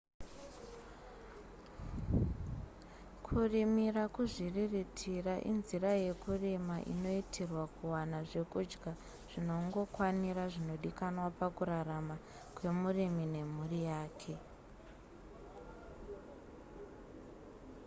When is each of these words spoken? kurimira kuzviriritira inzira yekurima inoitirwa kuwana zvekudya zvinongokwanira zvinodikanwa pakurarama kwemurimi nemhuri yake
kurimira 3.25 4.03
kuzviriritira 4.15 5.33
inzira 5.51 5.89
yekurima 6.03 6.75
inoitirwa 6.93 7.63
kuwana 7.75 8.17
zvekudya 8.29 8.91
zvinongokwanira 9.29 10.43
zvinodikanwa 10.53 11.25
pakurarama 11.39 12.15
kwemurimi 12.55 13.23
nemhuri 13.33 13.79
yake 13.89 14.33